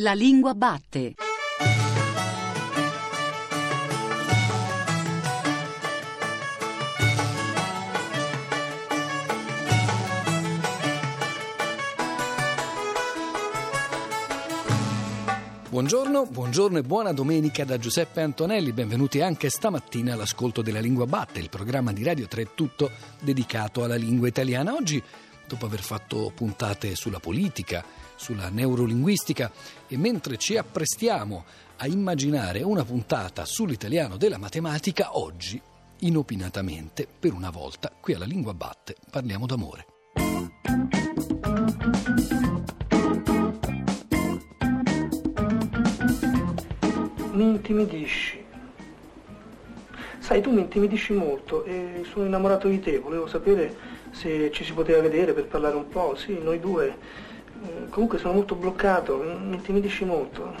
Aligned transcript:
La 0.00 0.14
lingua 0.14 0.54
batte. 0.54 1.14
Buongiorno, 15.68 16.24
buongiorno 16.24 16.78
e 16.78 16.82
buona 16.82 17.12
domenica 17.12 17.64
da 17.64 17.76
Giuseppe 17.76 18.22
Antonelli. 18.22 18.72
Benvenuti 18.72 19.20
anche 19.20 19.50
stamattina 19.50 20.14
all'ascolto 20.14 20.62
della 20.62 20.80
Lingua 20.80 21.06
Batte, 21.06 21.40
il 21.40 21.50
programma 21.50 21.92
di 21.92 22.02
Radio 22.02 22.26
3 22.26 22.54
tutto 22.54 22.90
dedicato 23.20 23.84
alla 23.84 23.96
lingua 23.96 24.28
italiana. 24.28 24.72
Oggi, 24.72 25.02
dopo 25.50 25.66
aver 25.66 25.82
fatto 25.82 26.30
puntate 26.32 26.94
sulla 26.94 27.18
politica, 27.18 27.84
sulla 28.14 28.48
neurolinguistica 28.50 29.50
e 29.88 29.96
mentre 29.96 30.36
ci 30.36 30.56
apprestiamo 30.56 31.44
a 31.78 31.88
immaginare 31.88 32.62
una 32.62 32.84
puntata 32.84 33.44
sull'italiano 33.44 34.16
della 34.16 34.38
matematica, 34.38 35.18
oggi, 35.18 35.60
inopinatamente, 36.00 37.08
per 37.18 37.32
una 37.32 37.50
volta, 37.50 37.90
qui 38.00 38.14
alla 38.14 38.26
Lingua 38.26 38.54
Batte, 38.54 38.94
parliamo 39.10 39.46
d'amore. 39.46 39.86
Mi 47.32 47.44
intimidisci. 47.44 48.29
Sai, 50.30 50.42
tu 50.42 50.52
mi 50.52 50.60
intimidisci 50.60 51.12
molto 51.12 51.64
e 51.64 52.04
sono 52.08 52.24
innamorato 52.24 52.68
di 52.68 52.78
te. 52.78 53.00
Volevo 53.00 53.26
sapere 53.26 53.74
se 54.12 54.52
ci 54.52 54.62
si 54.62 54.72
poteva 54.72 55.00
vedere 55.00 55.32
per 55.32 55.46
parlare 55.46 55.74
un 55.74 55.88
po'. 55.88 56.14
Sì, 56.14 56.38
noi 56.40 56.60
due. 56.60 56.86
Eh, 56.86 57.88
Comunque 57.88 58.18
sono 58.18 58.34
molto 58.34 58.54
bloccato, 58.54 59.16
mi 59.16 59.56
intimidisci 59.56 60.04
molto. 60.04 60.54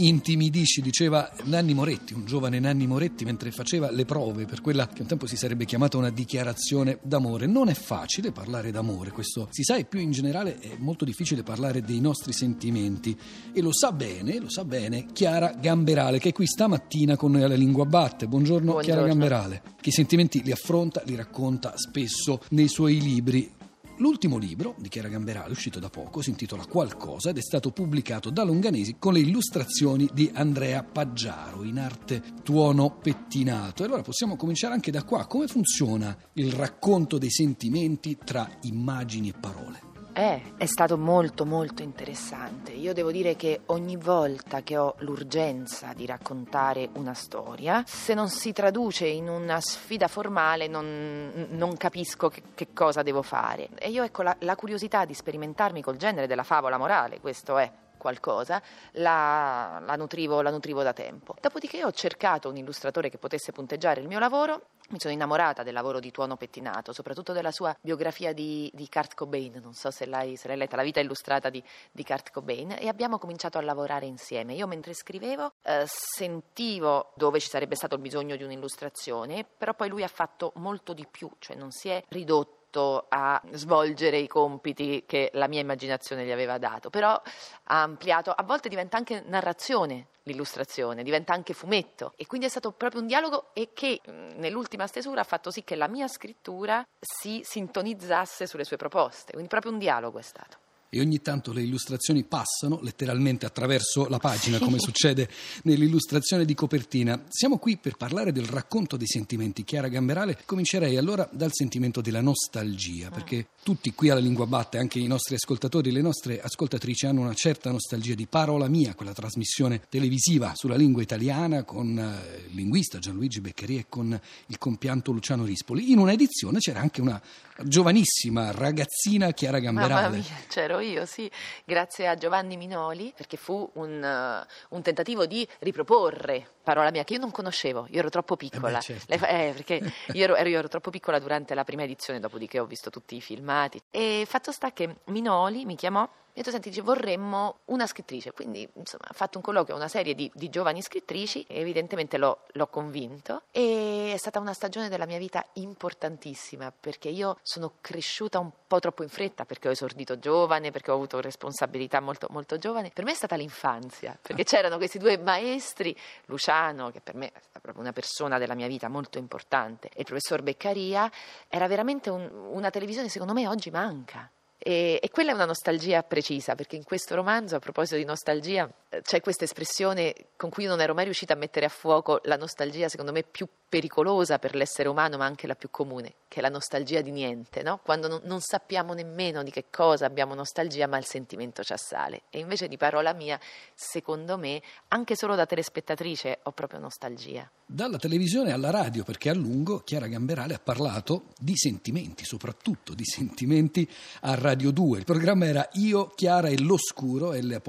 Mi 0.00 0.08
intimidisci, 0.08 0.80
diceva 0.80 1.30
Nanni 1.44 1.74
Moretti, 1.74 2.14
un 2.14 2.24
giovane 2.24 2.58
Nanni 2.58 2.86
Moretti, 2.86 3.26
mentre 3.26 3.50
faceva 3.50 3.90
le 3.90 4.06
prove 4.06 4.46
per 4.46 4.62
quella 4.62 4.88
che 4.88 5.02
un 5.02 5.08
tempo 5.08 5.26
si 5.26 5.36
sarebbe 5.36 5.66
chiamata 5.66 5.98
una 5.98 6.08
dichiarazione 6.08 6.98
d'amore. 7.02 7.46
Non 7.46 7.68
è 7.68 7.74
facile 7.74 8.32
parlare 8.32 8.70
d'amore, 8.70 9.10
questo 9.10 9.48
si 9.50 9.62
sa, 9.62 9.76
e 9.76 9.84
più 9.84 10.00
in 10.00 10.10
generale 10.10 10.58
è 10.58 10.76
molto 10.78 11.04
difficile 11.04 11.42
parlare 11.42 11.82
dei 11.82 12.00
nostri 12.00 12.32
sentimenti. 12.32 13.14
E 13.52 13.60
lo 13.60 13.72
sa 13.74 13.92
bene, 13.92 14.38
lo 14.38 14.48
sa 14.48 14.64
bene 14.64 15.06
Chiara 15.12 15.52
Gamberale, 15.52 16.18
che 16.18 16.30
è 16.30 16.32
qui 16.32 16.46
stamattina 16.46 17.16
con 17.16 17.32
noi 17.32 17.42
alla 17.42 17.54
Lingua 17.54 17.84
Batte. 17.84 18.26
Buongiorno, 18.26 18.76
Chiara 18.76 19.02
Buongiorno. 19.02 19.28
Gamberale, 19.28 19.62
che 19.80 19.90
i 19.90 19.92
sentimenti 19.92 20.42
li 20.42 20.52
affronta, 20.52 21.02
li 21.04 21.14
racconta 21.14 21.76
spesso 21.76 22.40
nei 22.50 22.68
suoi 22.68 23.00
libri. 23.00 23.58
L'ultimo 24.00 24.38
libro 24.38 24.74
di 24.78 24.88
Chiara 24.88 25.08
Gamberale, 25.08 25.52
uscito 25.52 25.78
da 25.78 25.90
poco, 25.90 26.22
si 26.22 26.30
intitola 26.30 26.64
Qualcosa 26.64 27.28
ed 27.28 27.36
è 27.36 27.42
stato 27.42 27.70
pubblicato 27.70 28.30
da 28.30 28.44
Longanesi 28.44 28.96
con 28.98 29.12
le 29.12 29.18
illustrazioni 29.18 30.08
di 30.14 30.30
Andrea 30.32 30.82
Paggiaro 30.82 31.64
in 31.64 31.78
arte 31.78 32.22
tuono 32.42 32.96
pettinato. 32.96 33.82
E 33.82 33.86
allora 33.86 34.00
possiamo 34.00 34.36
cominciare 34.36 34.72
anche 34.72 34.90
da 34.90 35.04
qua. 35.04 35.26
Come 35.26 35.48
funziona 35.48 36.16
il 36.34 36.50
racconto 36.50 37.18
dei 37.18 37.30
sentimenti 37.30 38.16
tra 38.24 38.50
immagini 38.62 39.28
e 39.28 39.34
parole? 39.38 39.89
Eh, 40.12 40.54
è 40.56 40.66
stato 40.66 40.98
molto 40.98 41.46
molto 41.46 41.82
interessante. 41.82 42.72
Io 42.72 42.92
devo 42.92 43.12
dire 43.12 43.36
che 43.36 43.60
ogni 43.66 43.96
volta 43.96 44.62
che 44.62 44.76
ho 44.76 44.94
l'urgenza 44.98 45.92
di 45.94 46.04
raccontare 46.04 46.88
una 46.94 47.14
storia, 47.14 47.84
se 47.86 48.14
non 48.14 48.28
si 48.28 48.52
traduce 48.52 49.06
in 49.06 49.28
una 49.28 49.60
sfida 49.60 50.08
formale 50.08 50.66
non, 50.66 51.46
non 51.50 51.76
capisco 51.76 52.28
che, 52.28 52.42
che 52.54 52.68
cosa 52.72 53.02
devo 53.02 53.22
fare. 53.22 53.68
E 53.78 53.90
io 53.90 54.02
ecco 54.02 54.22
la, 54.22 54.36
la 54.40 54.56
curiosità 54.56 55.04
di 55.04 55.14
sperimentarmi 55.14 55.80
col 55.80 55.96
genere 55.96 56.26
della 56.26 56.42
favola 56.42 56.76
morale, 56.76 57.20
questo 57.20 57.56
è 57.58 57.70
qualcosa, 58.00 58.60
la, 58.94 59.80
la 59.84 59.94
nutrivo, 59.94 60.42
la 60.42 60.50
nutrivo 60.50 60.82
da 60.82 60.92
tempo. 60.92 61.36
Dopodiché 61.40 61.84
ho 61.84 61.92
cercato 61.92 62.48
un 62.48 62.56
illustratore 62.56 63.10
che 63.10 63.18
potesse 63.18 63.52
punteggiare 63.52 64.00
il 64.00 64.08
mio 64.08 64.18
lavoro, 64.18 64.62
mi 64.90 64.98
sono 64.98 65.14
innamorata 65.14 65.62
del 65.62 65.74
lavoro 65.74 66.00
di 66.00 66.10
Tuono 66.10 66.36
Pettinato, 66.36 66.92
soprattutto 66.92 67.32
della 67.32 67.52
sua 67.52 67.76
biografia 67.80 68.32
di, 68.32 68.68
di 68.74 68.88
Kurt 68.88 69.14
Cobain, 69.14 69.60
non 69.62 69.74
so 69.74 69.92
se 69.92 70.06
l'hai, 70.06 70.36
se 70.36 70.48
l'hai 70.48 70.56
letta, 70.56 70.74
la 70.74 70.82
vita 70.82 70.98
illustrata 70.98 71.48
di, 71.48 71.62
di 71.92 72.02
Kurt 72.02 72.32
Cobain, 72.32 72.74
e 72.76 72.88
abbiamo 72.88 73.18
cominciato 73.18 73.58
a 73.58 73.60
lavorare 73.60 74.06
insieme. 74.06 74.54
Io 74.54 74.66
mentre 74.66 74.94
scrivevo 74.94 75.52
eh, 75.62 75.84
sentivo 75.86 77.12
dove 77.14 77.38
ci 77.38 77.48
sarebbe 77.48 77.76
stato 77.76 77.94
il 77.94 78.00
bisogno 78.00 78.34
di 78.34 78.42
un'illustrazione, 78.42 79.44
però 79.44 79.74
poi 79.74 79.88
lui 79.88 80.02
ha 80.02 80.08
fatto 80.08 80.52
molto 80.56 80.92
di 80.92 81.06
più, 81.08 81.30
cioè 81.38 81.54
non 81.54 81.70
si 81.70 81.88
è 81.88 82.02
ridotto 82.08 82.59
a 83.08 83.42
svolgere 83.52 84.18
i 84.18 84.28
compiti 84.28 85.04
che 85.06 85.30
la 85.34 85.48
mia 85.48 85.60
immaginazione 85.60 86.24
gli 86.24 86.30
aveva 86.30 86.58
dato, 86.58 86.90
però 86.90 87.10
ha 87.10 87.82
ampliato, 87.82 88.30
a 88.30 88.42
volte 88.44 88.68
diventa 88.68 88.96
anche 88.96 89.22
narrazione 89.26 90.06
l'illustrazione, 90.24 91.02
diventa 91.02 91.32
anche 91.32 91.54
fumetto 91.54 92.12
e 92.16 92.26
quindi 92.26 92.46
è 92.46 92.50
stato 92.50 92.72
proprio 92.72 93.00
un 93.00 93.06
dialogo 93.06 93.50
e 93.52 93.70
che 93.72 94.00
mh, 94.04 94.38
nell'ultima 94.38 94.86
stesura 94.86 95.22
ha 95.22 95.24
fatto 95.24 95.50
sì 95.50 95.64
che 95.64 95.74
la 95.74 95.88
mia 95.88 96.06
scrittura 96.06 96.86
si 96.98 97.40
sintonizzasse 97.42 98.46
sulle 98.46 98.64
sue 98.64 98.76
proposte, 98.76 99.32
quindi 99.32 99.48
proprio 99.48 99.72
un 99.72 99.78
dialogo 99.78 100.18
è 100.18 100.22
stato. 100.22 100.59
E 100.92 101.00
ogni 101.00 101.22
tanto 101.22 101.52
le 101.52 101.62
illustrazioni 101.62 102.24
passano 102.24 102.80
letteralmente 102.82 103.46
attraverso 103.46 104.08
la 104.08 104.18
pagina, 104.18 104.58
come 104.58 104.80
succede 104.80 105.28
nell'illustrazione 105.62 106.44
di 106.44 106.54
copertina. 106.54 107.26
Siamo 107.28 107.58
qui 107.58 107.76
per 107.76 107.96
parlare 107.96 108.32
del 108.32 108.46
racconto 108.46 108.96
dei 108.96 109.06
sentimenti. 109.06 109.62
Chiara 109.62 109.86
Gamberale, 109.86 110.38
comincerei 110.44 110.96
allora 110.96 111.28
dal 111.30 111.52
sentimento 111.52 112.00
della 112.00 112.20
nostalgia, 112.20 113.08
perché 113.10 113.46
tutti 113.62 113.94
qui 113.94 114.10
alla 114.10 114.18
Lingua 114.20 114.46
Batte, 114.46 114.78
anche 114.78 114.98
i 114.98 115.06
nostri 115.06 115.36
ascoltatori, 115.36 115.92
le 115.92 116.00
nostre 116.00 116.40
ascoltatrici 116.40 117.06
hanno 117.06 117.20
una 117.20 117.34
certa 117.34 117.70
nostalgia 117.70 118.14
di 118.14 118.26
Parola 118.26 118.66
Mia, 118.66 118.94
quella 118.94 119.12
trasmissione 119.12 119.82
televisiva 119.88 120.54
sulla 120.56 120.76
lingua 120.76 121.02
italiana 121.02 121.62
con 121.62 121.96
eh, 121.96 122.48
il 122.48 122.54
linguista 122.56 122.98
Gianluigi 122.98 123.40
Beccheria 123.40 123.80
e 123.80 123.86
con 123.88 124.20
il 124.46 124.58
compianto 124.58 125.12
Luciano 125.12 125.44
Rispoli. 125.44 125.92
In 125.92 125.98
una 125.98 126.12
edizione 126.12 126.58
c'era 126.58 126.80
anche 126.80 127.00
una 127.00 127.20
giovanissima 127.62 128.50
ragazzina 128.50 129.30
Chiara 129.32 129.60
Gamberale. 129.60 130.02
Mamma 130.02 130.16
mia, 130.16 130.36
c'ero 130.48 130.79
io, 130.80 131.06
sì, 131.06 131.30
grazie 131.64 132.08
a 132.08 132.16
Giovanni 132.16 132.56
Minoli, 132.56 133.12
perché 133.16 133.36
fu 133.36 133.68
un, 133.74 134.02
eh, 134.02 134.46
un 134.70 134.82
tentativo 134.82 135.26
di 135.26 135.46
riproporre 135.60 136.46
parola 136.62 136.90
mia 136.90 137.04
che 137.04 137.14
io 137.14 137.20
non 137.20 137.30
conoscevo, 137.30 137.86
io 137.90 137.98
ero 137.98 138.10
troppo 138.10 138.36
piccola. 138.36 138.78
Eh 138.78 138.82
certo. 138.82 139.14
Eh, 139.14 139.52
perché 139.54 139.74
io 140.12 140.24
ero, 140.24 140.36
ero- 140.36 140.48
io 140.48 140.58
ero 140.58 140.68
troppo 140.68 140.90
piccola 140.90 141.18
durante 141.18 141.54
la 141.54 141.64
prima 141.64 141.82
edizione, 141.82 142.20
dopodiché 142.20 142.58
ho 142.58 142.66
visto 142.66 142.90
tutti 142.90 143.16
i 143.16 143.20
filmati. 143.20 143.80
E 143.90 144.24
fatto 144.26 144.52
sta 144.52 144.72
che 144.72 144.96
Minoli 145.06 145.64
mi 145.64 145.76
chiamò 145.76 146.08
detto, 146.42 146.50
senti, 146.50 146.68
dice, 146.70 146.82
vorremmo 146.82 147.60
una 147.66 147.86
scrittrice. 147.86 148.32
Quindi, 148.32 148.68
insomma, 148.74 149.04
ha 149.08 149.12
fatto 149.14 149.38
un 149.38 149.44
colloquio 149.44 149.74
a 149.74 149.78
una 149.78 149.88
serie 149.88 150.14
di, 150.14 150.30
di 150.34 150.48
giovani 150.48 150.82
scrittrici 150.82 151.44
e 151.48 151.60
evidentemente 151.60 152.18
l'ho, 152.18 152.42
l'ho 152.52 152.66
convinto. 152.68 153.42
E 153.50 154.12
è 154.14 154.16
stata 154.16 154.38
una 154.38 154.52
stagione 154.52 154.88
della 154.88 155.06
mia 155.06 155.18
vita 155.18 155.44
importantissima 155.54 156.72
perché 156.72 157.08
io 157.08 157.38
sono 157.42 157.74
cresciuta 157.80 158.38
un 158.38 158.50
po' 158.66 158.78
troppo 158.78 159.02
in 159.02 159.08
fretta 159.08 159.44
perché 159.44 159.68
ho 159.68 159.72
esordito 159.72 160.18
giovane, 160.18 160.70
perché 160.70 160.90
ho 160.90 160.94
avuto 160.94 161.20
responsabilità 161.20 162.00
molto, 162.00 162.26
molto 162.30 162.56
giovane. 162.58 162.90
Per 162.92 163.04
me 163.04 163.12
è 163.12 163.14
stata 163.14 163.36
l'infanzia, 163.36 164.18
perché 164.20 164.44
c'erano 164.44 164.76
questi 164.76 164.98
due 164.98 165.18
maestri, 165.18 165.96
Luciano, 166.26 166.90
che 166.90 167.00
per 167.00 167.14
me 167.14 167.28
è 167.28 167.40
stata 167.40 167.60
proprio 167.60 167.82
una 167.82 167.92
persona 167.92 168.38
della 168.38 168.54
mia 168.54 168.66
vita 168.68 168.88
molto 168.88 169.18
importante, 169.18 169.88
e 169.88 170.00
il 170.00 170.04
professor 170.04 170.42
Beccaria, 170.42 171.10
era 171.48 171.66
veramente 171.66 172.10
un- 172.10 172.30
una 172.32 172.70
televisione, 172.70 173.08
secondo 173.08 173.32
me, 173.32 173.46
oggi 173.48 173.70
manca. 173.70 174.30
E, 174.62 174.98
e 175.00 175.08
quella 175.08 175.30
è 175.30 175.34
una 175.34 175.46
nostalgia 175.46 176.02
precisa, 176.02 176.54
perché 176.54 176.76
in 176.76 176.84
questo 176.84 177.14
romanzo, 177.14 177.56
a 177.56 177.60
proposito 177.60 177.96
di 177.96 178.04
nostalgia, 178.04 178.70
eh, 178.90 179.00
c'è 179.00 179.22
questa 179.22 179.44
espressione 179.44 180.14
con 180.36 180.50
cui 180.50 180.64
io 180.64 180.68
non 180.68 180.82
ero 180.82 180.92
mai 180.92 181.04
riuscita 181.04 181.32
a 181.32 181.36
mettere 181.36 181.64
a 181.64 181.70
fuoco 181.70 182.20
la 182.24 182.36
nostalgia, 182.36 182.90
secondo 182.90 183.10
me, 183.10 183.22
più 183.22 183.48
pericolosa 183.66 184.38
per 184.38 184.54
l'essere 184.54 184.90
umano, 184.90 185.16
ma 185.16 185.24
anche 185.24 185.46
la 185.46 185.54
più 185.54 185.70
comune, 185.70 186.14
che 186.28 186.40
è 186.40 186.42
la 186.42 186.50
nostalgia 186.50 187.00
di 187.00 187.10
niente, 187.10 187.62
no? 187.62 187.80
Quando 187.82 188.06
non, 188.06 188.20
non 188.24 188.40
sappiamo 188.40 188.92
nemmeno 188.92 189.42
di 189.42 189.50
che 189.50 189.66
cosa 189.70 190.04
abbiamo 190.04 190.34
nostalgia, 190.34 190.86
ma 190.86 190.98
il 190.98 191.06
sentimento 191.06 191.62
ci 191.62 191.72
assale. 191.72 192.24
E 192.28 192.40
invece 192.40 192.68
di 192.68 192.76
parola 192.76 193.14
mia, 193.14 193.40
secondo 193.74 194.36
me, 194.36 194.60
anche 194.88 195.16
solo 195.16 195.36
da 195.36 195.46
telespettatrice 195.46 196.40
ho 196.42 196.52
proprio 196.52 196.80
nostalgia. 196.80 197.50
Dalla 197.64 197.98
televisione 197.98 198.52
alla 198.52 198.70
radio, 198.70 199.04
perché 199.04 199.30
a 199.30 199.34
lungo 199.34 199.78
Chiara 199.78 200.08
Gamberale 200.08 200.54
ha 200.54 200.58
parlato 200.58 201.28
di 201.38 201.56
sentimenti, 201.56 202.24
soprattutto 202.24 202.92
di 202.92 203.04
sentimenti 203.04 203.88
a 204.22 204.34
Radio 204.34 204.49
2. 204.54 204.98
Il 204.98 205.04
programma 205.04 205.46
era 205.46 205.68
Io, 205.74 206.12
Chiara 206.14 206.48
e 206.48 206.58
l'Oscuro, 206.58 207.32
L 207.32 207.60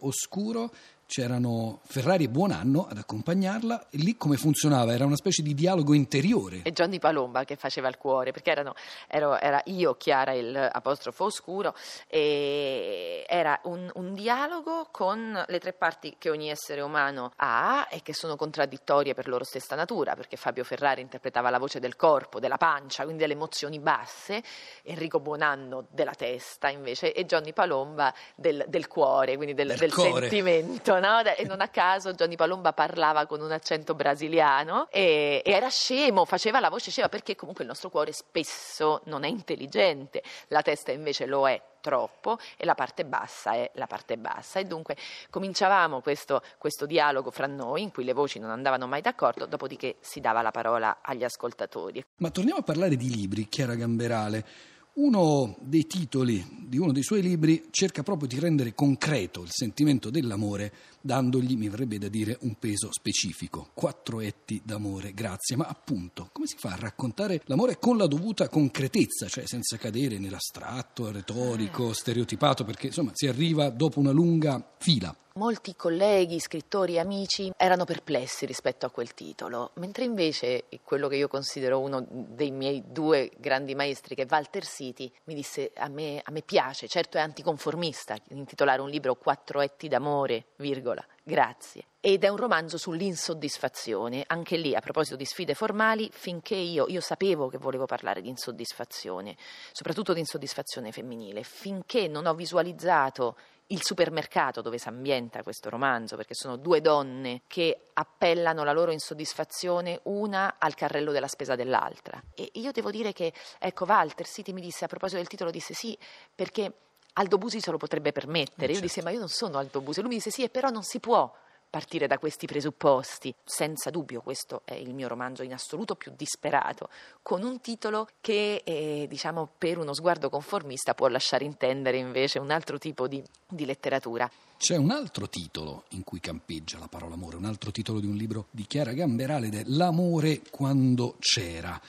Oscuro. 0.00 0.72
C'erano 1.12 1.80
Ferrari 1.84 2.24
e 2.24 2.28
Buonanno 2.30 2.86
ad 2.88 2.96
accompagnarla 2.96 3.88
e 3.90 3.98
lì 3.98 4.16
come 4.16 4.38
funzionava? 4.38 4.94
Era 4.94 5.04
una 5.04 5.16
specie 5.16 5.42
di 5.42 5.52
dialogo 5.52 5.92
interiore. 5.92 6.62
E 6.62 6.72
Johnny 6.72 6.98
Palomba 6.98 7.44
che 7.44 7.56
faceva 7.56 7.88
il 7.88 7.98
cuore, 7.98 8.30
perché 8.30 8.50
erano, 8.50 8.72
ero, 9.08 9.38
era 9.38 9.60
io, 9.66 9.94
Chiara, 9.96 10.32
il 10.32 10.56
apostrofo 10.56 11.24
oscuro, 11.24 11.74
e 12.08 13.26
era 13.28 13.60
un, 13.64 13.90
un 13.96 14.14
dialogo 14.14 14.88
con 14.90 15.44
le 15.46 15.58
tre 15.58 15.74
parti 15.74 16.14
che 16.16 16.30
ogni 16.30 16.48
essere 16.48 16.80
umano 16.80 17.32
ha 17.36 17.88
e 17.90 18.00
che 18.00 18.14
sono 18.14 18.34
contraddittorie 18.34 19.12
per 19.12 19.28
loro 19.28 19.44
stessa 19.44 19.74
natura, 19.74 20.14
perché 20.14 20.38
Fabio 20.38 20.64
Ferrari 20.64 21.02
interpretava 21.02 21.50
la 21.50 21.58
voce 21.58 21.78
del 21.78 21.94
corpo, 21.94 22.40
della 22.40 22.56
pancia, 22.56 23.02
quindi 23.02 23.20
delle 23.20 23.34
emozioni 23.34 23.78
basse, 23.80 24.42
Enrico 24.84 25.20
Buonanno 25.20 25.88
della 25.90 26.14
testa 26.14 26.70
invece 26.70 27.12
e 27.12 27.26
Johnny 27.26 27.52
Palomba 27.52 28.14
del, 28.34 28.64
del 28.66 28.88
cuore, 28.88 29.36
quindi 29.36 29.52
del, 29.52 29.76
del, 29.76 29.78
del 29.78 29.92
sentimento. 29.92 31.00
No? 31.02 31.18
E 31.18 31.44
non 31.46 31.60
a 31.60 31.66
caso 31.66 32.12
Johnny 32.12 32.36
Palomba 32.36 32.72
parlava 32.72 33.26
con 33.26 33.40
un 33.40 33.50
accento 33.50 33.96
brasiliano 33.96 34.86
e, 34.88 35.42
e, 35.44 35.50
era 35.50 35.68
scemo, 35.68 36.24
faceva 36.24 36.60
la 36.60 36.70
voce 36.70 36.92
scema 36.92 37.08
perché 37.08 37.34
comunque 37.34 37.64
il 37.64 37.68
nostro 37.68 37.90
cuore 37.90 38.12
spesso 38.12 39.00
non 39.06 39.24
è 39.24 39.28
intelligente, 39.28 40.22
la 40.46 40.62
testa 40.62 40.92
invece 40.92 41.26
lo 41.26 41.48
è 41.48 41.60
troppo 41.80 42.38
e 42.56 42.64
la 42.64 42.76
parte 42.76 43.04
bassa 43.04 43.54
è 43.54 43.68
la 43.74 43.88
parte 43.88 44.16
bassa 44.16 44.60
e 44.60 44.64
dunque 44.64 44.96
cominciavamo 45.28 46.00
questo, 46.02 46.40
questo 46.56 46.86
dialogo 46.86 47.32
fra 47.32 47.48
noi 47.48 47.82
in 47.82 47.90
cui 47.90 48.04
le 48.04 48.12
voci 48.12 48.38
non 48.38 48.50
andavano 48.50 48.86
mai 48.86 49.00
d'accordo, 49.00 49.46
dopodiché 49.46 49.96
si 49.98 50.20
dava 50.20 50.40
la 50.40 50.52
parola 50.52 50.98
agli 51.02 51.24
ascoltatori. 51.24 52.02
Ma 52.18 52.30
torniamo 52.30 52.60
a 52.60 52.62
parlare 52.62 52.94
di 52.94 53.10
libri, 53.10 53.48
Chiara 53.48 53.74
Gamberale. 53.74 54.70
Uno 54.94 55.56
dei 55.60 55.86
titoli 55.86 56.44
di 56.68 56.76
uno 56.76 56.92
dei 56.92 57.02
suoi 57.02 57.22
libri 57.22 57.68
cerca 57.70 58.02
proprio 58.02 58.28
di 58.28 58.38
rendere 58.38 58.74
concreto 58.74 59.42
il 59.42 59.48
sentimento 59.50 60.10
dell'amore, 60.10 60.70
dandogli, 61.00 61.56
mi 61.56 61.70
verrebbe 61.70 61.96
da 61.96 62.08
dire, 62.08 62.36
un 62.42 62.56
peso 62.58 62.88
specifico. 62.90 63.70
Quattro 63.72 64.20
etti 64.20 64.60
d'amore, 64.62 65.14
grazie. 65.14 65.56
Ma 65.56 65.64
appunto, 65.64 66.28
come 66.30 66.46
si 66.46 66.56
fa 66.58 66.72
a 66.72 66.76
raccontare 66.76 67.40
l'amore 67.46 67.78
con 67.78 67.96
la 67.96 68.06
dovuta 68.06 68.50
concretezza, 68.50 69.28
cioè 69.28 69.46
senza 69.46 69.78
cadere 69.78 70.18
nell'astratto, 70.18 71.10
retorico, 71.10 71.90
eh. 71.90 71.94
stereotipato, 71.94 72.64
perché 72.64 72.88
insomma 72.88 73.12
si 73.14 73.26
arriva 73.26 73.70
dopo 73.70 73.98
una 73.98 74.10
lunga 74.12 74.74
fila. 74.78 75.16
Molti 75.34 75.74
colleghi, 75.74 76.38
scrittori 76.40 76.98
amici 76.98 77.50
erano 77.56 77.86
perplessi 77.86 78.44
rispetto 78.44 78.84
a 78.84 78.90
quel 78.90 79.14
titolo, 79.14 79.70
mentre 79.76 80.04
invece 80.04 80.64
quello 80.84 81.08
che 81.08 81.16
io 81.16 81.26
considero 81.26 81.80
uno 81.80 82.04
dei 82.06 82.50
miei 82.50 82.82
due 82.86 83.30
grandi 83.38 83.74
maestri, 83.74 84.14
che 84.14 84.24
è 84.24 84.26
Walter 84.28 84.62
City, 84.66 85.10
mi 85.24 85.34
disse 85.34 85.72
a 85.74 85.88
me, 85.88 86.20
a 86.22 86.30
me 86.30 86.42
piace, 86.42 86.86
certo 86.86 87.16
è 87.16 87.22
anticonformista 87.22 88.14
intitolare 88.28 88.82
un 88.82 88.90
libro 88.90 89.14
Quattro 89.14 89.62
etti 89.62 89.88
d'amore, 89.88 90.48
virgola, 90.56 91.02
grazie. 91.22 91.86
Ed 91.98 92.24
è 92.24 92.28
un 92.28 92.36
romanzo 92.36 92.76
sull'insoddisfazione, 92.76 94.24
anche 94.26 94.58
lì 94.58 94.74
a 94.74 94.80
proposito 94.80 95.16
di 95.16 95.24
sfide 95.24 95.54
formali, 95.54 96.10
finché 96.12 96.56
io, 96.56 96.84
io 96.88 97.00
sapevo 97.00 97.48
che 97.48 97.56
volevo 97.56 97.86
parlare 97.86 98.20
di 98.20 98.28
insoddisfazione, 98.28 99.36
soprattutto 99.72 100.12
di 100.12 100.20
insoddisfazione 100.20 100.92
femminile, 100.92 101.42
finché 101.42 102.06
non 102.06 102.26
ho 102.26 102.34
visualizzato 102.34 103.36
il 103.68 103.82
supermercato 103.82 104.60
dove 104.60 104.78
si 104.78 104.88
ambienta 104.88 105.42
questo 105.42 105.70
romanzo, 105.70 106.16
perché 106.16 106.34
sono 106.34 106.56
due 106.56 106.80
donne 106.80 107.42
che 107.46 107.88
appellano 107.94 108.64
la 108.64 108.72
loro 108.72 108.92
insoddisfazione 108.92 110.00
una 110.04 110.56
al 110.58 110.74
carrello 110.74 111.12
della 111.12 111.28
spesa 111.28 111.54
dell'altra. 111.54 112.22
E 112.34 112.50
io 112.54 112.72
devo 112.72 112.90
dire 112.90 113.12
che, 113.12 113.32
ecco, 113.58 113.84
Walter 113.84 114.26
City 114.26 114.52
mi 114.52 114.60
disse 114.60 114.84
a 114.84 114.88
proposito 114.88 115.18
del 115.18 115.28
titolo, 115.28 115.50
disse 115.50 115.72
sì, 115.74 115.96
perché 116.34 116.72
Aldo 117.14 117.38
Busi 117.38 117.60
se 117.60 117.70
lo 117.70 117.76
potrebbe 117.76 118.12
permettere. 118.12 118.72
Io 118.72 118.78
certo. 118.78 118.86
dissi, 118.86 119.00
ma 119.02 119.10
io 119.10 119.18
non 119.18 119.28
sono 119.28 119.58
Aldo 119.58 119.80
Busi. 119.80 120.00
Lui 120.00 120.10
mi 120.10 120.16
disse, 120.16 120.30
sì, 120.30 120.48
però 120.48 120.70
non 120.70 120.82
si 120.82 121.00
può 121.00 121.32
partire 121.72 122.06
da 122.06 122.18
questi 122.18 122.46
presupposti. 122.46 123.34
Senza 123.42 123.88
dubbio 123.88 124.20
questo 124.20 124.60
è 124.66 124.74
il 124.74 124.92
mio 124.92 125.08
romanzo 125.08 125.42
in 125.42 125.54
assoluto 125.54 125.94
più 125.94 126.12
disperato, 126.14 126.90
con 127.22 127.42
un 127.42 127.62
titolo 127.62 128.08
che 128.20 128.60
eh, 128.62 129.06
diciamo 129.08 129.48
per 129.56 129.78
uno 129.78 129.94
sguardo 129.94 130.28
conformista 130.28 130.92
può 130.92 131.08
lasciare 131.08 131.46
intendere 131.46 131.96
invece 131.96 132.38
un 132.38 132.50
altro 132.50 132.76
tipo 132.76 133.08
di, 133.08 133.24
di 133.48 133.64
letteratura. 133.64 134.30
C'è 134.62 134.76
un 134.76 134.92
altro 134.92 135.28
titolo 135.28 135.86
in 135.88 136.04
cui 136.04 136.20
campeggia 136.20 136.78
la 136.78 136.86
parola 136.86 137.14
amore, 137.14 137.34
un 137.34 137.46
altro 137.46 137.72
titolo 137.72 137.98
di 137.98 138.06
un 138.06 138.14
libro 138.14 138.46
di 138.52 138.64
Chiara 138.64 138.92
Gamberale 138.92 139.48
ed 139.48 139.54
è 139.56 139.62
L'amore 139.66 140.40
quando 140.52 141.16
c'era. 141.18 141.80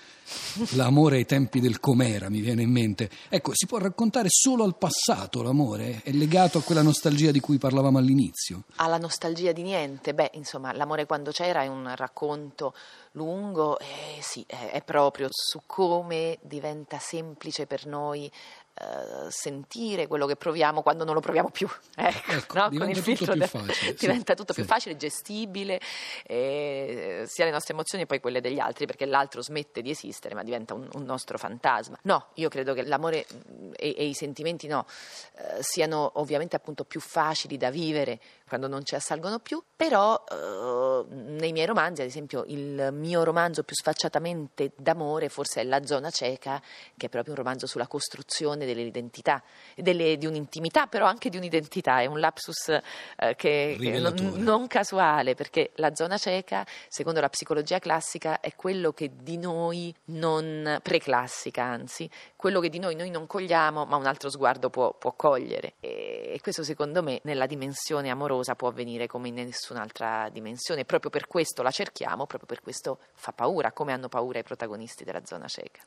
L'amore 0.71 1.17
ai 1.17 1.25
tempi 1.27 1.59
del 1.59 1.79
com'era 1.79 2.29
mi 2.29 2.39
viene 2.39 2.63
in 2.63 2.71
mente. 2.71 3.11
Ecco, 3.29 3.51
si 3.53 3.67
può 3.67 3.77
raccontare 3.77 4.29
solo 4.31 4.63
al 4.63 4.75
passato 4.75 5.43
l'amore? 5.43 6.01
È 6.03 6.11
legato 6.11 6.57
a 6.57 6.63
quella 6.63 6.81
nostalgia 6.81 7.29
di 7.29 7.39
cui 7.39 7.59
parlavamo 7.59 7.99
all'inizio? 7.99 8.63
Alla 8.77 8.97
nostalgia 8.97 9.51
di 9.51 9.61
niente? 9.61 10.15
Beh, 10.15 10.31
insomma, 10.33 10.73
l'amore 10.73 11.05
quando 11.05 11.29
c'era 11.29 11.61
è 11.61 11.67
un 11.67 11.93
racconto 11.95 12.73
lungo, 13.11 13.77
eh, 13.77 14.19
sì, 14.21 14.43
è, 14.47 14.71
è 14.71 14.81
proprio 14.81 15.27
su 15.29 15.61
come 15.67 16.39
diventa 16.41 16.97
semplice 16.97 17.67
per 17.67 17.85
noi 17.85 18.31
Uh, 18.73 19.29
sentire 19.29 20.07
quello 20.07 20.25
che 20.25 20.35
proviamo 20.35 20.81
quando 20.81 21.03
non 21.03 21.13
lo 21.13 21.19
proviamo 21.19 21.51
più. 21.51 21.67
Ecco, 21.95 22.31
ecco, 22.31 22.57
no? 22.57 22.69
Con 22.75 22.89
il 22.89 22.97
filtro 22.97 23.35
del... 23.35 23.47
facile, 23.47 23.93
diventa 23.99 24.33
tutto 24.33 24.51
sì. 24.51 24.61
più 24.61 24.69
facile, 24.69 24.97
gestibile, 24.97 25.79
eh, 26.25 27.23
sia 27.27 27.45
le 27.45 27.51
nostre 27.51 27.73
emozioni 27.73 28.03
e 28.03 28.07
poi 28.07 28.19
quelle 28.19 28.41
degli 28.41 28.57
altri, 28.57 28.87
perché 28.87 29.05
l'altro 29.05 29.43
smette 29.43 29.81
di 29.83 29.91
esistere, 29.91 30.33
ma 30.33 30.41
diventa 30.41 30.73
un, 30.73 30.89
un 30.93 31.03
nostro 31.03 31.37
fantasma. 31.37 31.99
No, 32.03 32.29
io 32.35 32.49
credo 32.49 32.73
che 32.73 32.83
l'amore 32.83 33.27
mm, 33.31 33.73
e, 33.75 33.95
e 33.95 34.05
i 34.05 34.13
sentimenti 34.15 34.65
no, 34.65 34.85
uh, 34.87 35.41
siano 35.59 36.13
ovviamente 36.15 36.55
appunto 36.55 36.83
più 36.83 36.99
facili 36.99 37.57
da 37.57 37.69
vivere 37.69 38.19
quando 38.53 38.67
non 38.67 38.85
ci 38.85 38.93
assalgono 38.93 39.39
più, 39.39 39.63
però 39.75 40.13
uh, 40.13 41.07
nei 41.09 41.51
miei 41.51 41.65
romanzi, 41.65 42.01
ad 42.01 42.07
esempio, 42.07 42.43
il 42.49 42.89
mio 42.91 43.23
romanzo 43.23 43.63
più 43.63 43.75
sfacciatamente 43.75 44.73
d'amore 44.75 45.27
forse 45.29 45.61
è 45.61 45.63
La 45.63 45.83
zona 45.87 46.11
cieca, 46.11 46.61
che 46.95 47.07
è 47.07 47.09
proprio 47.09 47.33
un 47.33 47.39
romanzo 47.39 47.65
sulla 47.65 47.87
costruzione 47.87 48.67
dell'identità, 48.67 49.41
delle, 49.75 50.19
di 50.19 50.27
un'intimità, 50.27 50.85
però 50.85 51.07
anche 51.07 51.29
di 51.29 51.37
un'identità. 51.37 52.01
È 52.01 52.05
un 52.05 52.19
lapsus 52.19 52.67
uh, 52.67 53.35
che 53.35 53.75
non, 53.79 54.13
non 54.35 54.67
casuale, 54.67 55.33
perché 55.33 55.71
la 55.77 55.95
zona 55.95 56.19
cieca, 56.19 56.63
secondo 56.87 57.19
la 57.19 57.29
psicologia 57.29 57.79
classica, 57.79 58.39
è 58.39 58.53
quello 58.55 58.91
che 58.91 59.13
di 59.19 59.37
noi 59.37 59.91
non, 60.05 60.77
preclassica 60.83 61.63
anzi, 61.63 62.07
quello 62.35 62.59
che 62.59 62.69
di 62.69 62.77
noi 62.77 62.93
noi 62.93 63.09
non 63.09 63.25
cogliamo, 63.25 63.85
ma 63.85 63.95
un 63.95 64.05
altro 64.05 64.29
sguardo 64.29 64.69
può, 64.69 64.93
può 64.93 65.13
cogliere. 65.13 65.73
E, 65.79 66.33
e 66.35 66.39
questo 66.39 66.63
secondo 66.63 67.01
me 67.01 67.19
nella 67.23 67.47
dimensione 67.47 68.11
amorosa 68.11 68.41
cosa 68.43 68.55
può 68.55 68.67
avvenire 68.67 69.07
come 69.07 69.29
in 69.29 69.35
nessun'altra 69.35 70.27
dimensione. 70.29 70.83
Proprio 70.83 71.09
per 71.09 71.27
questo 71.27 71.61
la 71.61 71.71
cerchiamo, 71.71 72.25
proprio 72.25 72.45
per 72.45 72.61
questo 72.61 72.99
fa 73.13 73.31
paura, 73.31 73.71
come 73.71 73.93
hanno 73.93 74.09
paura 74.09 74.39
i 74.39 74.43
protagonisti 74.43 75.05
della 75.05 75.21
zona 75.23 75.47
cieca. 75.47 75.81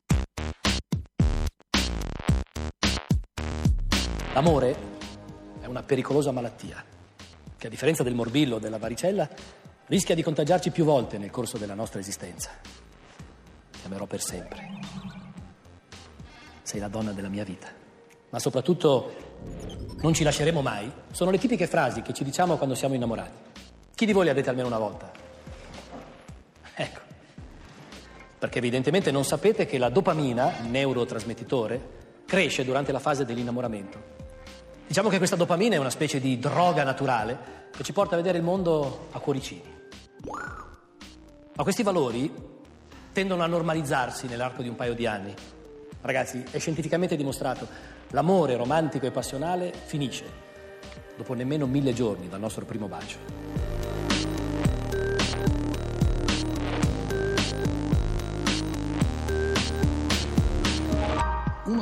L'amore 4.32 4.76
è 5.60 5.66
una 5.66 5.82
pericolosa 5.82 6.30
malattia 6.30 6.82
che 7.58 7.66
a 7.66 7.70
differenza 7.70 8.02
del 8.02 8.14
morbillo 8.14 8.56
o 8.56 8.58
della 8.58 8.78
varicella 8.78 9.28
rischia 9.88 10.14
di 10.14 10.22
contagiarci 10.22 10.70
più 10.70 10.84
volte 10.84 11.18
nel 11.18 11.30
corso 11.30 11.58
della 11.58 11.74
nostra 11.74 12.00
esistenza. 12.00 12.52
Ti 13.70 13.84
amerò 13.84 14.06
per 14.06 14.22
sempre. 14.22 14.78
Sei 16.62 16.80
la 16.80 16.88
donna 16.88 17.12
della 17.12 17.28
mia 17.28 17.44
vita. 17.44 17.68
Ma 18.30 18.38
soprattutto 18.38 19.85
non 20.00 20.12
ci 20.12 20.24
lasceremo 20.24 20.60
mai, 20.60 20.90
sono 21.10 21.30
le 21.30 21.38
tipiche 21.38 21.66
frasi 21.66 22.02
che 22.02 22.12
ci 22.12 22.24
diciamo 22.24 22.56
quando 22.56 22.74
siamo 22.74 22.94
innamorati. 22.94 23.54
Chi 23.94 24.06
di 24.06 24.12
voi 24.12 24.24
le 24.24 24.30
avete 24.30 24.50
almeno 24.50 24.68
una 24.68 24.78
volta? 24.78 25.10
Ecco, 26.74 27.00
perché 28.38 28.58
evidentemente 28.58 29.10
non 29.10 29.24
sapete 29.24 29.64
che 29.64 29.78
la 29.78 29.88
dopamina, 29.88 30.60
neurotrasmettitore, 30.60 31.94
cresce 32.26 32.64
durante 32.64 32.92
la 32.92 32.98
fase 32.98 33.24
dell'innamoramento. 33.24 34.14
Diciamo 34.86 35.08
che 35.08 35.18
questa 35.18 35.36
dopamina 35.36 35.76
è 35.76 35.78
una 35.78 35.90
specie 35.90 36.20
di 36.20 36.38
droga 36.38 36.84
naturale 36.84 37.64
che 37.70 37.82
ci 37.82 37.92
porta 37.92 38.14
a 38.14 38.18
vedere 38.18 38.38
il 38.38 38.44
mondo 38.44 39.08
a 39.12 39.18
cuoricini. 39.18 39.74
Ma 41.54 41.62
questi 41.62 41.82
valori 41.82 42.30
tendono 43.12 43.42
a 43.42 43.46
normalizzarsi 43.46 44.26
nell'arco 44.26 44.60
di 44.60 44.68
un 44.68 44.76
paio 44.76 44.94
di 44.94 45.06
anni. 45.06 45.34
Ragazzi, 46.00 46.44
è 46.50 46.58
scientificamente 46.58 47.16
dimostrato 47.16 47.94
L'amore 48.10 48.56
romantico 48.56 49.06
e 49.06 49.10
passionale 49.10 49.72
finisce 49.84 50.24
dopo 51.16 51.34
nemmeno 51.34 51.66
mille 51.66 51.92
giorni 51.92 52.28
dal 52.28 52.40
nostro 52.40 52.64
primo 52.64 52.86
bacio. 52.86 53.75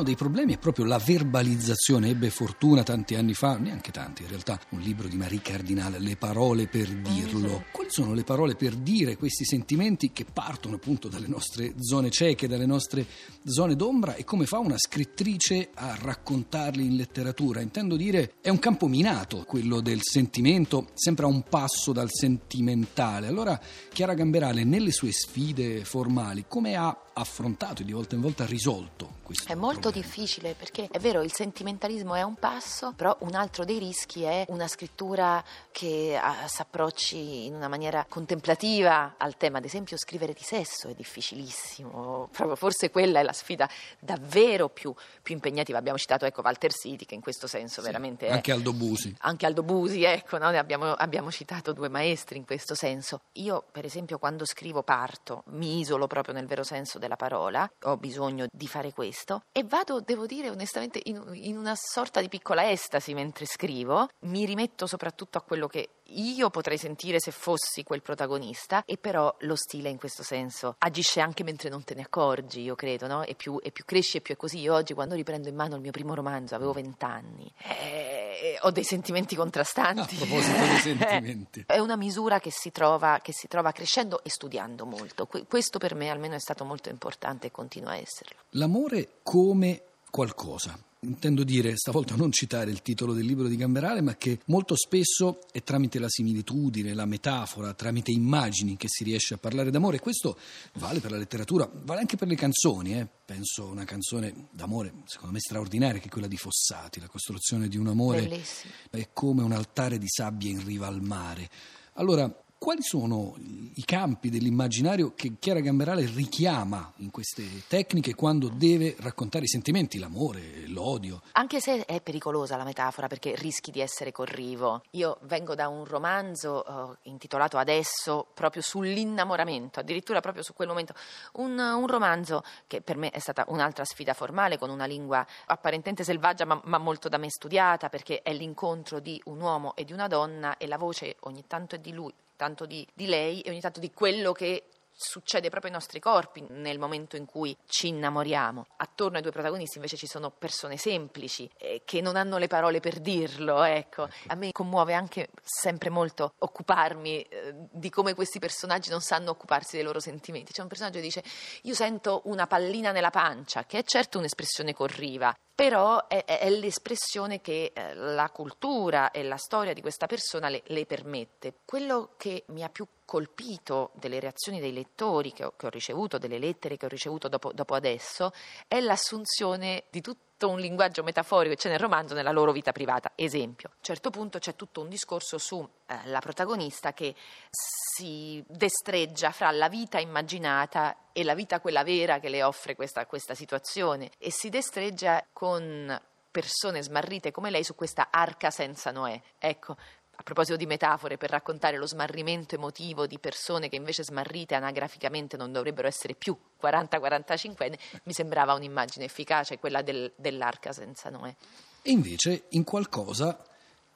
Dei 0.05 0.15
problemi 0.15 0.55
è 0.55 0.59
proprio 0.59 0.85
la 0.85 0.99
verbalizzazione. 0.99 2.11
Ebbe 2.11 2.31
fortuna 2.31 2.85
tanti 2.85 3.17
anni 3.17 3.35
fa, 3.35 3.57
neanche 3.57 3.91
tanti 3.91 4.23
in 4.23 4.29
realtà, 4.29 4.61
un 4.71 4.81
libro 4.81 5.09
di 5.09 5.17
Marie 5.17 5.41
Cardinale, 5.43 5.99
Le 5.99 6.17
parole 6.17 6.69
per 6.69 6.89
dirlo. 6.89 7.65
Quali 7.73 7.91
sono 7.91 8.15
le 8.15 8.23
parole 8.23 8.55
per 8.55 8.77
dire 8.77 9.17
questi 9.17 9.45
sentimenti 9.45 10.13
che 10.13 10.25
partono 10.25 10.77
appunto 10.77 11.09
dalle 11.09 11.27
nostre 11.27 11.75
zone 11.81 12.11
cieche, 12.11 12.47
dalle 12.47 12.67
nostre 12.67 13.05
zone 13.45 13.75
d'ombra 13.75 14.15
e 14.15 14.23
come 14.23 14.47
fa 14.47 14.59
una 14.59 14.79
scrittrice 14.79 15.71
a 15.75 15.97
raccontarli 16.01 16.85
in 16.85 16.95
letteratura? 16.95 17.61
Intendo 17.61 17.97
dire, 17.97 18.35
è 18.41 18.51
un 18.51 18.59
campo 18.61 18.87
minato 18.87 19.45
quello 19.45 19.81
del 19.81 20.01
sentimento, 20.03 20.91
sempre 20.95 21.25
a 21.25 21.29
un 21.29 21.43
passo 21.49 21.93
dal 21.93 22.11
sentimentale. 22.13 23.27
Allora, 23.27 23.59
Chiara 23.93 24.15
Gamberale, 24.15 24.63
nelle 24.65 24.93
sue 24.93 25.11
sfide 25.11 25.85
formali, 25.85 26.45
come 26.47 26.77
ha 26.77 26.97
affrontato 27.15 27.83
e 27.83 27.85
di 27.85 27.93
volta 27.93 28.15
in 28.15 28.21
volta 28.21 28.45
risolto 28.45 29.23
questo 29.25 29.51
È 29.51 29.55
molto 29.55 29.81
problema? 29.91 30.07
difficile 30.07 30.55
perché 30.55 30.89
è 30.91 30.99
vero, 30.99 31.23
il 31.23 31.33
sentimentalismo 31.33 32.15
è 32.15 32.23
un 32.23 32.35
passo, 32.35 32.93
però 32.95 33.17
un 33.21 33.35
altro 33.35 33.65
dei 33.65 33.79
rischi 33.79 34.23
è 34.23 34.45
una 34.49 34.69
scrittura 34.69 35.43
che 35.73 36.19
ah, 36.21 36.47
si 36.47 36.61
approcci 36.61 37.47
in 37.47 37.55
una 37.55 37.69
maniera 37.69 38.05
contemplativa 38.09 39.15
al 39.17 39.37
tema. 39.37 39.59
Ad 39.59 39.65
esempio, 39.65 39.97
scrivere 39.97 40.33
di 40.35 40.43
sesso 40.43 40.89
è 40.89 40.95
difficilissimo, 40.95 42.29
proprio 42.33 42.57
forse 42.57 42.91
quella 42.91 43.21
è 43.21 43.23
la 43.23 43.33
sfida 43.33 43.69
davvero 43.99 44.69
più, 44.69 44.95
più 45.23 45.35
impegnativa. 45.35 45.79
Abbiamo 45.79 45.99
citato 45.99 46.25
ecco, 46.27 46.43
Walter 46.43 46.73
City, 46.73 47.05
che 47.07 47.15
in 47.15 47.21
questo 47.21 47.47
senso 47.47 47.81
Sì, 47.81 47.87
veramente 47.87 48.27
è 48.27 48.33
Anche 48.33 48.53
Aldo 48.53 48.73
Busi. 48.73 49.15
anche 49.21 49.47
Aldo 49.47 49.63
Busi, 49.63 50.05
ecco, 50.05 50.39
no? 50.39 50.51
Ne 50.51 50.59
abbiamo, 50.59 50.93
abbiamo 50.93 51.31
citato 51.31 51.73
due 51.73 51.89
maestri 51.89 52.37
in 52.39 52.45
questo 52.45 52.75
senso. 52.75 53.21
Io, 53.35 53.65
per 53.71 53.85
esempio, 53.85 54.19
quando 54.19 54.45
scrivo 54.45 54.83
parto, 54.83 55.45
mi 55.47 55.79
isolo 55.81 56.07
proprio 56.07 56.35
nel 56.35 56.47
vero 56.47 56.63
senso 56.63 56.99
della 57.05 57.17
parola, 57.17 57.71
ho 57.85 57.97
bisogno 57.97 58.47
di 58.51 58.67
fare 58.67 58.93
questo 58.93 59.43
e 59.53 59.63
vado, 59.65 60.01
devo 60.01 60.27
dire 60.27 60.51
onestamente, 60.51 61.01
in, 61.05 61.23
in 61.35 61.57
una 61.57 61.75
sorta 61.77 62.21
di 62.21 62.29
piccola 62.29 62.69
estasi 62.71 63.15
mentre 63.15 63.47
scrivo, 63.47 64.09
mi 64.21 64.45
rimetto 64.45 64.87
soprattutto 64.87 65.39
a 65.39 65.43
quello 65.43 65.67
che 65.67 65.89
io 66.15 66.51
potrei 66.51 66.79
sentire 66.79 67.19
se 67.21 67.31
fossi 67.31 67.83
quel 67.83 68.03
protagonista 68.03 68.85
e 68.85 68.97
però 68.97 69.35
lo 69.41 69.57
stile 69.57 69.89
in 69.89 69.99
questo 69.99 70.23
senso 70.23 70.77
agisce 70.79 71.21
anche 71.21 71.43
mentre 71.45 71.69
non 71.69 71.85
te 71.85 71.95
ne 71.95 72.03
accorgi, 72.03 72.63
io 72.63 72.75
credo, 72.75 73.07
no? 73.07 73.23
E 73.23 73.35
più, 73.35 73.59
e 73.63 73.71
più 73.71 73.85
cresci 73.85 74.19
e 74.19 74.21
più 74.21 74.35
è 74.35 74.37
così. 74.37 74.61
Io 74.61 74.75
oggi 74.75 74.95
quando 74.95 75.15
riprendo 75.15 75.49
in 75.49 75.55
mano 75.55 75.75
il 75.75 75.81
mio 75.81 75.91
primo 75.91 76.15
romanzo, 76.15 76.55
avevo 76.55 76.73
vent'anni, 76.73 77.53
eh, 77.59 78.59
ho 78.61 78.71
dei 78.71 78.85
sentimenti 78.85 79.35
contrastanti. 79.35 80.15
A 80.15 80.19
proposito 80.19 80.59
dei 80.59 80.79
sentimenti. 80.97 81.65
È 81.67 81.79
una 81.79 81.97
misura 81.97 82.41
che 82.41 82.51
si 82.51 82.71
trova, 82.71 83.21
che 83.23 83.33
si 83.33 83.49
trova 83.49 83.73
crescendo 83.73 84.23
e 84.23 84.31
studiando 84.31 84.85
molto. 84.85 85.27
Que- 85.27 85.47
questo 85.47 85.79
per 85.79 85.95
me 85.95 86.11
almeno 86.11 86.35
è 86.35 86.41
stato 86.41 86.65
molto 86.65 86.89
importante 86.89 87.49
e 87.49 87.51
continua 87.51 87.91
a 87.91 87.97
esserlo. 87.97 88.37
L'amore 88.51 89.19
come 89.23 89.83
qualcosa. 90.11 90.79
Intendo 91.05 91.45
dire, 91.45 91.77
stavolta 91.77 92.17
non 92.17 92.33
citare 92.33 92.71
il 92.71 92.81
titolo 92.81 93.13
del 93.13 93.27
libro 93.27 93.47
di 93.47 93.57
Gamberale, 93.57 94.01
ma 94.01 94.17
che 94.17 94.41
molto 94.47 94.75
spesso 94.75 95.41
è 95.53 95.63
tramite 95.63 95.99
la 95.99 96.09
similitudine, 96.09 96.95
la 96.95 97.05
metafora, 97.05 97.75
tramite 97.75 98.11
immagini 98.11 98.77
che 98.77 98.89
si 98.89 99.05
riesce 99.05 99.35
a 99.35 99.39
parlare 99.39 99.71
d'amore. 99.71 100.01
Questo 100.01 100.39
vale 100.75 101.01
per 101.01 101.11
la 101.11 101.19
letteratura, 101.19 101.71
vale 101.85 102.01
anche 102.01 102.17
per 102.17 102.29
le 102.29 102.37
canzoni. 102.37 102.95
eh. 102.95 103.07
Penso 103.25 103.65
a 103.65 103.71
una 103.71 103.85
canzone 103.85 104.49
d'amore, 104.51 104.93
secondo 105.07 105.33
me 105.35 105.41
straordinaria, 105.41 106.01
che 106.01 106.07
è 106.07 106.11
quella 106.11 106.27
di 106.27 106.37
Fossati, 106.37 107.01
la 107.01 107.09
costruzione 107.09 107.69
di 107.69 107.77
un 107.77 107.89
amore 107.89 108.23
Bellissimo. 108.23 108.73
è 108.91 109.11
come 109.13 109.43
un 109.43 109.53
altare 109.53 109.99
di 109.99 110.09
sabbia 110.09 110.51
in 110.51 110.65
riva 110.65 110.87
al 110.87 111.03
mare. 111.03 111.49
Allora, 111.95 112.44
quali 112.65 112.81
sono 112.81 113.35
i 113.75 113.85
campi 113.85 114.31
dell'immaginario 114.31 115.13
che 115.15 115.35
Chiara 115.39 115.61
Gamberale 115.61 116.07
richiama 116.07 116.91
in 116.97 117.11
queste 117.11 117.45
tecniche 117.69 118.15
quando 118.15 118.49
deve 118.49 118.97
raccontare 119.01 119.45
i 119.45 119.49
sentimenti, 119.49 119.99
l'amore, 119.99 120.67
l'odio? 120.69 121.21
Anche 121.33 121.61
se 121.61 121.85
è 121.85 122.01
pericolosa 122.01 122.57
la 122.57 122.65
metafora 122.65 123.07
perché 123.07 123.35
rischi 123.37 123.71
di 123.71 123.81
essere 123.81 124.13
corrivo. 124.13 124.81
Io 124.93 125.19
vengo 125.25 125.55
da 125.55 125.69
un 125.69 125.85
romanzo 125.85 126.65
eh, 126.65 126.97
intitolato 127.03 127.59
Adesso 127.59 128.29
proprio 128.33 128.63
sull'innamoramento, 128.63 129.81
addirittura 129.81 130.21
proprio 130.21 130.43
su 130.43 130.55
quel 130.55 130.69
momento. 130.69 130.95
Un, 131.35 131.59
un 131.59 131.87
romanzo 131.87 132.43
che 132.67 132.81
per 132.81 132.97
me 132.97 133.11
è 133.11 133.19
stata 133.19 133.45
un'altra 133.49 133.85
sfida 133.85 134.15
formale 134.15 134.57
con 134.57 134.71
una 134.71 134.87
lingua 134.87 135.27
apparentemente 135.49 136.03
selvaggia 136.03 136.47
ma, 136.47 136.59
ma 136.65 136.79
molto 136.79 137.11
da 137.11 137.19
me 137.19 137.29
studiata 137.29 137.91
perché 137.91 138.23
è 138.23 138.33
l'incontro 138.33 139.01
di 139.01 139.21
un 139.27 139.39
uomo 139.43 139.77
e 139.77 139.85
di 139.85 139.93
una 139.93 140.09
donna 140.09 140.57
e 140.57 140.67
la 140.67 140.79
voce 140.79 141.17
ogni 141.21 141.45
tanto 141.47 141.75
è 141.75 141.79
di 141.79 141.93
lui, 141.93 142.13
tanto 142.45 142.67
di, 142.67 142.87
di 142.93 143.07
lei 143.07 143.41
e 143.41 143.51
ogni 143.51 143.61
tanto 143.61 143.81
di 143.81 143.91
quello 143.91 144.33
che 144.33 144.65
succede 144.97 145.49
proprio 145.49 145.73
ai 145.73 145.77
nostri 145.77 145.99
corpi 145.99 146.45
nel 146.51 146.79
momento 146.79 147.17
in 147.17 147.25
cui 147.25 147.57
ci 147.67 147.89
innamoriamo. 147.89 148.67
Attorno 148.77 149.17
ai 149.17 149.23
due 149.23 149.33
protagonisti 149.33 149.79
invece 149.79 149.97
ci 149.97 150.07
sono 150.07 150.31
persone 150.31 150.77
semplici 150.77 151.51
eh, 151.57 151.83
che 151.85 152.01
non 152.01 152.15
hanno 152.15 152.39
le 152.39 152.47
parole 152.47 152.79
per 152.79 153.01
dirlo, 153.01 153.65
ecco. 153.65 154.09
A 154.29 154.35
me 154.37 154.53
commuove 154.53 154.95
anche 154.95 155.31
sempre 155.43 155.91
molto 155.91 156.35
occuparmi 156.39 157.23
eh, 157.23 157.55
di 157.73 157.91
come 157.91 158.15
questi 158.15 158.39
personaggi 158.39 158.91
non 158.91 159.01
sanno 159.01 159.31
occuparsi 159.31 159.77
dei 159.77 159.85
loro 159.85 159.99
sentimenti. 159.99 160.53
C'è 160.53 160.63
un 160.63 160.69
personaggio 160.69 160.99
che 160.99 161.05
dice 161.05 161.25
"Io 161.63 161.75
sento 161.75 162.23
una 162.27 162.47
pallina 162.47 162.93
nella 162.93 163.11
pancia", 163.11 163.65
che 163.65 163.79
è 163.79 163.83
certo 163.83 164.19
un'espressione 164.19 164.75
corriva, 164.75 165.35
però 165.55 166.09
è, 166.09 166.25
è- 166.25 166.51
l'espressione 166.51 167.41
che 167.41 167.73
eh, 167.75 167.95
la 167.95 168.29
cultura 168.31 169.11
e 169.11 169.23
la 169.23 169.37
storia 169.37 169.73
di 169.73 169.81
questa 169.81 170.07
persona 170.07 170.49
le, 170.49 170.63
le 170.67 170.85
permette. 170.85 171.55
Quello 171.65 172.15
che 172.17 172.45
mi 172.49 172.65
ha 172.65 172.69
più 172.69 172.87
colpito 173.05 173.91
delle 173.95 174.19
reazioni 174.19 174.61
dei 174.61 174.73
lettori 174.73 175.33
che 175.33 175.45
ho, 175.45 175.55
che 175.57 175.67
ho 175.67 175.71
ricevuto, 175.71 176.19
delle 176.19 176.39
lettere 176.39 176.77
che 176.77 176.87
ho 176.87 176.89
ricevuto 176.89 177.29
dopo, 177.29 177.53
dopo 177.53 177.75
adesso, 177.75 178.33
è 178.67 178.81
l'assunzione 178.81 179.85
di 179.91 180.01
tutto 180.01 180.34
un 180.43 180.59
linguaggio 180.59 181.03
metaforico 181.03 181.55
che 181.55 181.61
c'è 181.61 181.69
nel 181.71 181.79
romanzo 181.79 182.15
nella 182.15 182.31
loro 182.31 182.53
vita 182.53 182.73
privata. 182.73 183.13
Esempio, 183.15 183.69
a 183.69 183.73
un 183.77 183.83
certo 183.83 184.11
punto 184.11 184.39
c'è 184.39 184.55
tutto 184.55 184.81
un 184.81 184.89
discorso 184.89 185.39
sulla 185.39 186.21
protagonista 186.21 186.93
che 186.93 187.15
si 187.51 188.43
destreggia 188.47 189.31
fra 189.31 189.51
la 189.51 189.69
vita 189.69 189.99
immaginata 189.99 190.97
e 191.13 191.25
la 191.25 191.35
vita 191.35 191.61
quella 191.61 191.85
vera 191.85 192.19
che 192.19 192.29
le 192.29 192.43
offre 192.43 192.75
questa, 192.75 193.07
questa 193.07 193.35
situazione 193.35 194.11
e 194.19 194.31
si 194.31 194.49
destreggia 194.51 195.25
con 195.33 196.01
persone 196.31 196.83
smarrite 196.83 197.31
come 197.31 197.51
lei 197.51 197.63
su 197.63 197.77
questa 197.77 198.09
arca 198.11 198.51
senza 198.51 198.91
Noè. 198.91 199.21
Ecco, 199.39 199.77
a 200.17 200.23
proposito 200.23 200.57
di 200.57 200.67
metafore, 200.67 201.17
per 201.17 201.31
raccontare 201.31 201.77
lo 201.77 201.87
smarrimento 201.87 202.55
emotivo 202.55 203.07
di 203.07 203.19
persone 203.19 203.69
che 203.69 203.77
invece 203.77 204.05
smarrite 204.05 204.55
anagraficamente 204.55 205.37
non 205.37 205.53
dovrebbero 205.53 205.89
essere 205.89 206.15
più 206.15 206.37
40-45 206.61 207.65
anni, 207.65 207.79
mi 208.05 208.13
sembrava 208.13 208.55
un'immagine 208.55 209.05
efficace 209.05 209.59
quella 209.59 209.83
del- 209.83 210.13
dell'arca 210.17 210.73
senza 210.73 211.11
Noè. 211.11 211.35
E 211.83 211.91
invece 211.91 212.45
in 212.51 212.65
qualcosa 212.65 213.45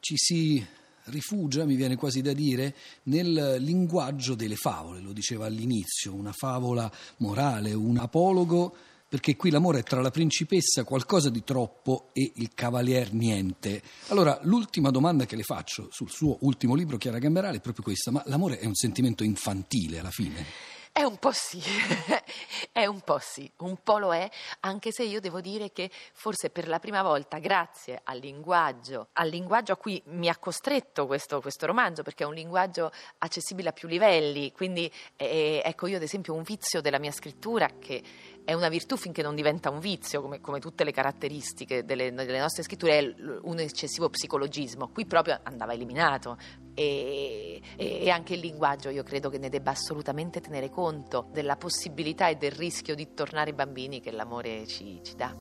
ci 0.01 0.17
si 0.17 0.67
rifugia, 1.05 1.65
mi 1.65 1.75
viene 1.75 1.97
quasi 1.97 2.21
da 2.21 2.33
dire, 2.33 2.75
nel 3.05 3.57
linguaggio 3.61 4.35
delle 4.35 4.57
favole, 4.57 5.01
lo 5.01 5.13
diceva 5.13 5.47
all'inizio, 5.47 6.13
una 6.15 6.33
favola 6.33 6.91
morale, 7.19 7.73
un 7.73 7.97
apologo, 7.97 8.77
perché 9.09 9.37
qui 9.37 9.51
l'amore 9.51 9.81
è 9.81 9.83
tra 9.83 10.03
la 10.03 10.11
principessa 10.11 10.85
qualcosa 10.85 11.31
di 11.31 11.43
troppo 11.43 12.11
e 12.13 12.33
il 12.37 12.51
cavalier 12.55 13.13
niente. 13.15 13.83
Allora, 14.09 14.39
l'ultima 14.43 14.91
domanda 14.91 15.25
che 15.25 15.37
le 15.37 15.43
faccio 15.43 15.89
sul 15.91 16.11
suo 16.11 16.37
ultimo 16.41 16.75
libro, 16.75 16.99
Chiara 16.99 17.19
Gamberale, 17.19 17.57
è 17.57 17.61
proprio 17.61 17.85
questa, 17.85 18.11
ma 18.11 18.23
l'amore 18.27 18.59
è 18.59 18.67
un 18.67 18.75
sentimento 18.75 19.25
infantile 19.25 20.01
alla 20.01 20.11
fine? 20.11 20.77
È 20.99 21.05
un 21.05 21.17
po' 21.19 21.31
sì, 21.31 21.63
è 22.73 22.85
un 22.87 23.03
po' 23.03 23.21
sì, 23.21 23.49
un 23.59 23.77
po' 23.85 23.99
lo 23.99 24.13
è, 24.13 24.29
anche 24.63 24.91
se 24.91 25.05
io 25.05 25.21
devo 25.21 25.41
dire 25.41 25.71
che 25.71 25.93
forse 26.13 26.51
per 26.51 26.67
la 26.67 26.81
prima 26.81 27.03
volta, 27.03 27.39
grazie 27.39 28.01
al 28.03 28.19
linguaggio, 28.19 29.11
al 29.13 29.29
linguaggio 29.29 29.71
a 29.71 29.77
cui 29.77 30.03
mi 30.07 30.29
ha 30.29 30.37
costretto 30.37 31.07
questo, 31.07 31.41
questo 31.41 31.67
romanzo, 31.67 32.03
perché 32.03 32.25
è 32.25 32.27
un 32.27 32.35
linguaggio 32.35 32.91
accessibile 33.19 33.69
a 33.69 33.73
più 33.73 33.87
livelli, 33.87 34.51
quindi 34.51 34.93
eh, 35.15 35.63
ecco 35.65 35.87
io 35.87 35.99
ad 35.99 36.03
esempio 36.03 36.35
un 36.35 36.43
vizio 36.43 36.81
della 36.81 36.99
mia 36.99 37.13
scrittura 37.13 37.71
che 37.79 38.03
è 38.49 38.55
una 38.55 38.71
virtù 38.71 38.97
finché 38.97 39.21
non 39.21 39.35
diventa 39.35 39.69
un 39.69 39.79
vizio, 39.79 40.23
come, 40.23 40.41
come 40.41 40.59
tutte 40.59 40.83
le 40.83 40.91
caratteristiche 40.91 41.85
delle, 41.85 42.15
delle 42.15 42.41
nostre 42.41 42.63
scritture, 42.63 42.99
è 42.99 43.15
un 43.43 43.59
eccessivo 43.59 44.09
psicologismo. 44.09 44.89
Qui 44.89 45.05
proprio 45.05 45.39
andava 45.43 45.75
eliminato 45.75 46.39
e, 46.73 47.61
e- 47.77 48.09
anche 48.09 48.33
il 48.33 48.41
linguaggio 48.41 48.89
io 48.89 49.03
credo 49.03 49.29
che 49.29 49.37
ne 49.37 49.51
debba 49.51 49.73
assolutamente 49.73 50.41
tenere 50.41 50.71
conto 50.89 51.29
della 51.33 51.57
possibilità 51.57 52.29
e 52.29 52.37
del 52.37 52.53
rischio 52.53 52.95
di 52.95 53.13
tornare 53.13 53.53
bambini 53.53 54.01
che 54.01 54.11
l'amore 54.11 54.67
ci, 54.67 55.01
ci 55.03 55.15
dà. 55.17 55.35